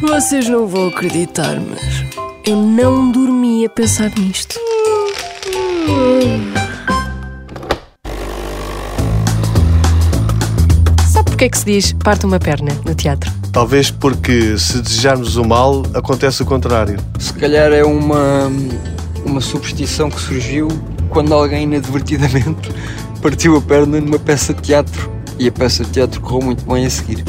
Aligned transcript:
Vocês 0.00 0.48
não 0.48 0.66
vão 0.66 0.88
acreditar, 0.88 1.56
mas 1.60 2.04
eu 2.46 2.56
não 2.56 3.10
dormi 3.10 3.64
a 3.64 3.70
pensar 3.70 4.10
nisto. 4.18 4.54
Sabe 11.10 11.30
porquê 11.30 11.44
é 11.44 11.48
que 11.48 11.58
se 11.58 11.64
diz 11.64 11.92
parte 11.92 12.26
uma 12.26 12.38
perna 12.38 12.72
no 12.86 12.94
teatro? 12.94 13.30
Talvez 13.52 13.90
porque 13.90 14.56
se 14.58 14.80
desejarmos 14.80 15.36
o 15.36 15.44
mal, 15.44 15.82
acontece 15.94 16.42
o 16.42 16.46
contrário. 16.46 16.98
Se 17.18 17.32
calhar 17.32 17.72
é 17.72 17.82
uma, 17.82 18.50
uma 19.24 19.40
superstição 19.40 20.10
que 20.10 20.20
surgiu 20.20 20.68
quando 21.08 21.34
alguém 21.34 21.64
inadvertidamente 21.64 22.70
partiu 23.20 23.56
a 23.56 23.60
perna 23.60 24.00
numa 24.00 24.18
peça 24.18 24.54
de 24.54 24.62
teatro 24.62 25.10
e 25.38 25.48
a 25.48 25.52
peça 25.52 25.84
de 25.84 25.90
teatro 25.90 26.20
correu 26.20 26.46
muito 26.46 26.64
bem 26.64 26.86
a 26.86 26.90
seguir. 26.90 27.24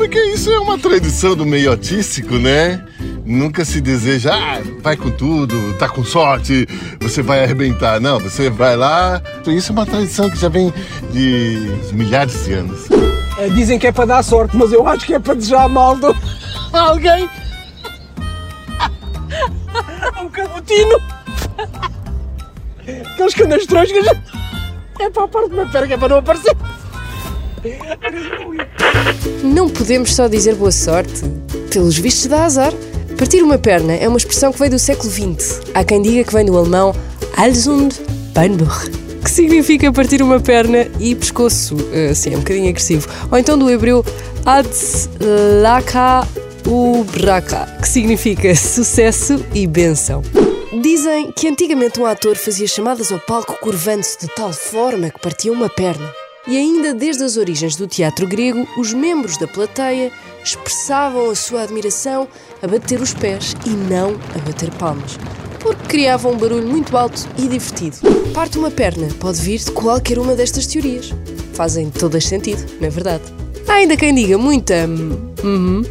Porque 0.00 0.18
isso 0.18 0.50
é 0.50 0.58
uma 0.58 0.78
tradição 0.78 1.36
do 1.36 1.44
meio 1.44 1.70
artístico, 1.70 2.36
né? 2.36 2.82
Nunca 3.22 3.66
se 3.66 3.82
deseja, 3.82 4.32
ah, 4.32 4.62
vai 4.80 4.96
com 4.96 5.10
tudo, 5.10 5.74
tá 5.74 5.90
com 5.90 6.02
sorte, 6.02 6.66
você 6.98 7.20
vai 7.20 7.44
arrebentar. 7.44 8.00
Não, 8.00 8.18
você 8.18 8.48
vai 8.48 8.78
lá. 8.78 9.20
Isso 9.46 9.70
é 9.70 9.74
uma 9.74 9.84
tradição 9.84 10.30
que 10.30 10.38
já 10.38 10.48
vem 10.48 10.72
de 11.12 11.92
milhares 11.92 12.46
de 12.46 12.54
anos. 12.54 12.88
É, 13.36 13.50
Dizem 13.50 13.78
que 13.78 13.88
é 13.88 13.92
para 13.92 14.06
dar 14.06 14.22
sorte, 14.22 14.56
mas 14.56 14.72
eu 14.72 14.88
acho 14.88 15.04
que 15.04 15.12
é 15.12 15.18
para 15.18 15.34
desejar 15.34 15.68
mal 15.68 15.94
do... 15.94 16.16
alguém. 16.72 17.28
Um 20.18 20.30
cabotino. 20.30 20.98
Aqueles 23.12 23.34
canastrões 23.34 23.92
que 23.92 24.02
já... 24.02 24.12
É 24.98 25.10
para 25.10 25.24
a 25.24 25.28
parte 25.28 25.50
de 25.50 25.56
uma 25.56 25.66
perna, 25.66 25.92
é 25.92 25.98
para 25.98 26.08
não 26.08 26.16
aparecer. 26.16 26.56
Não 29.42 29.68
podemos 29.68 30.14
só 30.14 30.28
dizer 30.28 30.54
boa 30.54 30.72
sorte. 30.72 31.22
Pelos 31.70 31.98
vistos 31.98 32.26
dá 32.26 32.44
azar. 32.44 32.72
Partir 33.18 33.42
uma 33.42 33.58
perna 33.58 33.94
é 33.94 34.08
uma 34.08 34.16
expressão 34.16 34.52
que 34.52 34.58
veio 34.58 34.70
do 34.70 34.78
século 34.78 35.10
XX. 35.10 35.60
Há 35.74 35.84
quem 35.84 36.00
diga 36.00 36.24
que 36.24 36.32
vem 36.32 36.46
do 36.46 36.56
alemão 36.56 36.94
Halsund 37.36 37.94
Beinbruch, 38.34 38.90
que 39.22 39.30
significa 39.30 39.92
partir 39.92 40.22
uma 40.22 40.40
perna 40.40 40.86
e 40.98 41.14
pescoço. 41.14 41.76
Assim, 42.10 42.32
é 42.32 42.36
um 42.36 42.40
bocadinho 42.40 42.70
agressivo. 42.70 43.08
Ou 43.30 43.36
então 43.36 43.58
do 43.58 43.70
hebreu 43.70 44.04
Adzlaka 44.46 46.26
Ubraka, 46.66 47.66
que 47.82 47.88
significa 47.88 48.54
sucesso 48.56 49.44
e 49.54 49.66
benção. 49.66 50.22
Dizem 50.82 51.30
que 51.32 51.46
antigamente 51.46 52.00
um 52.00 52.06
ator 52.06 52.36
fazia 52.36 52.66
chamadas 52.66 53.12
ao 53.12 53.18
palco 53.18 53.58
curvando-se 53.60 54.18
de 54.20 54.28
tal 54.28 54.52
forma 54.52 55.10
que 55.10 55.20
partia 55.20 55.52
uma 55.52 55.68
perna. 55.68 56.10
E 56.50 56.56
ainda 56.56 56.92
desde 56.92 57.22
as 57.22 57.36
origens 57.36 57.76
do 57.76 57.86
teatro 57.86 58.26
grego, 58.26 58.66
os 58.76 58.92
membros 58.92 59.38
da 59.38 59.46
plateia 59.46 60.10
expressavam 60.44 61.30
a 61.30 61.34
sua 61.36 61.62
admiração 61.62 62.26
a 62.60 62.66
bater 62.66 63.00
os 63.00 63.14
pés 63.14 63.54
e 63.64 63.70
não 63.70 64.16
a 64.34 64.38
bater 64.40 64.68
palmas, 64.72 65.16
porque 65.60 65.86
criavam 65.86 66.32
um 66.32 66.36
barulho 66.36 66.66
muito 66.66 66.96
alto 66.96 67.24
e 67.38 67.42
divertido. 67.42 67.98
Parte 68.34 68.58
uma 68.58 68.68
perna 68.68 69.06
pode 69.20 69.40
vir 69.40 69.60
de 69.60 69.70
qualquer 69.70 70.18
uma 70.18 70.34
destas 70.34 70.66
teorias. 70.66 71.14
Fazem 71.54 71.88
todas 71.88 72.26
sentido, 72.26 72.66
não 72.80 72.88
é 72.88 72.90
verdade? 72.90 73.22
Há 73.68 73.74
ainda 73.74 73.96
quem 73.96 74.12
diga 74.12 74.36
muita. 74.36 74.88
hum, 74.88 75.32
uhum. 75.44 75.82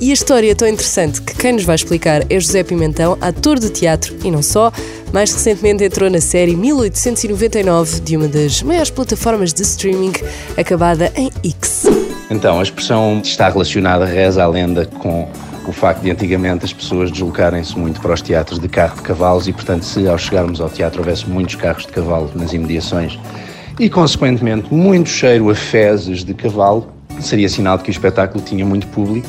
E 0.00 0.10
a 0.10 0.14
história 0.14 0.52
é 0.52 0.54
tão 0.54 0.68
interessante 0.68 1.20
que 1.20 1.34
quem 1.34 1.54
nos 1.54 1.64
vai 1.64 1.74
explicar 1.74 2.22
é 2.30 2.38
José 2.38 2.62
Pimentão, 2.62 3.18
ator 3.20 3.58
de 3.58 3.68
teatro 3.68 4.14
e 4.22 4.30
não 4.30 4.42
só. 4.42 4.70
Mais 5.12 5.32
recentemente 5.32 5.82
entrou 5.82 6.08
na 6.08 6.20
série 6.20 6.54
1899 6.54 8.00
de 8.02 8.16
uma 8.16 8.28
das 8.28 8.62
maiores 8.62 8.90
plataformas 8.90 9.52
de 9.52 9.62
streaming, 9.62 10.12
acabada 10.56 11.12
em 11.16 11.32
X. 11.42 11.86
Então, 12.30 12.60
a 12.60 12.62
expressão 12.62 13.20
está 13.24 13.48
relacionada, 13.48 14.04
reza 14.04 14.44
a 14.44 14.46
lenda, 14.46 14.86
com 14.86 15.28
o 15.66 15.72
facto 15.72 16.02
de 16.02 16.12
antigamente 16.12 16.64
as 16.64 16.72
pessoas 16.72 17.10
deslocarem-se 17.10 17.76
muito 17.76 18.00
para 18.00 18.14
os 18.14 18.22
teatros 18.22 18.60
de 18.60 18.68
carro 18.68 18.94
de 18.94 19.02
cavalos 19.02 19.48
e, 19.48 19.52
portanto, 19.52 19.84
se 19.84 20.06
ao 20.06 20.16
chegarmos 20.16 20.60
ao 20.60 20.70
teatro 20.70 21.00
houvesse 21.00 21.28
muitos 21.28 21.56
carros 21.56 21.84
de 21.84 21.92
cavalo 21.92 22.30
nas 22.36 22.52
imediações 22.52 23.18
e, 23.80 23.90
consequentemente, 23.90 24.72
muito 24.72 25.08
cheiro 25.08 25.50
a 25.50 25.56
fezes 25.56 26.22
de 26.22 26.34
cavalo, 26.34 26.86
seria 27.20 27.48
sinal 27.48 27.76
de 27.78 27.82
que 27.82 27.90
o 27.90 27.92
espetáculo 27.92 28.44
tinha 28.44 28.64
muito 28.64 28.86
público 28.86 29.28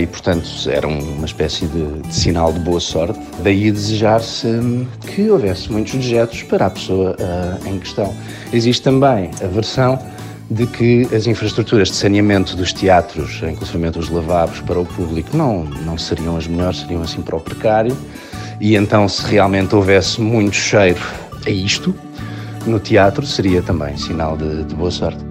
e, 0.00 0.06
portanto, 0.06 0.48
era 0.68 0.86
uma 0.86 1.26
espécie 1.26 1.66
de, 1.66 2.00
de 2.00 2.14
sinal 2.14 2.52
de 2.52 2.60
boa 2.60 2.80
sorte. 2.80 3.18
Daí 3.42 3.70
desejar-se 3.70 4.46
hum, 4.46 4.86
que 5.06 5.30
houvesse 5.30 5.70
muitos 5.70 5.94
dejetos 5.94 6.42
para 6.44 6.66
a 6.66 6.70
pessoa 6.70 7.14
ah, 7.20 7.58
em 7.66 7.78
questão. 7.78 8.14
Existe 8.52 8.82
também 8.82 9.30
a 9.42 9.46
versão 9.46 9.98
de 10.50 10.66
que 10.66 11.06
as 11.14 11.26
infraestruturas 11.26 11.88
de 11.88 11.96
saneamento 11.96 12.56
dos 12.56 12.72
teatros, 12.72 13.42
inclusive 13.42 13.98
os 13.98 14.08
lavabos 14.08 14.60
para 14.62 14.80
o 14.80 14.86
público, 14.86 15.36
não, 15.36 15.64
não 15.64 15.98
seriam 15.98 16.36
as 16.36 16.46
melhores, 16.46 16.80
seriam 16.80 17.02
assim 17.02 17.20
para 17.20 17.36
o 17.36 17.40
precário. 17.40 17.96
E 18.60 18.74
então, 18.74 19.08
se 19.08 19.22
realmente 19.26 19.74
houvesse 19.74 20.20
muito 20.20 20.56
cheiro 20.56 21.00
a 21.46 21.50
isto, 21.50 21.94
no 22.66 22.80
teatro 22.80 23.26
seria 23.26 23.62
também 23.62 23.96
sinal 23.96 24.36
de, 24.36 24.64
de 24.64 24.74
boa 24.74 24.90
sorte. 24.90 25.27